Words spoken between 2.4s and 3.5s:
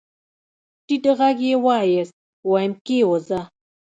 ويم کېوځه.